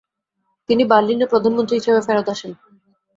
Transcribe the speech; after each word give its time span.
তিনি 0.69 0.83
বার্লিনে 0.85 1.25
প্রধানমন্ত্রী 1.31 1.75
হিসেবে 1.79 1.99
ফেরত 2.07 2.27
আসেন। 2.29 2.51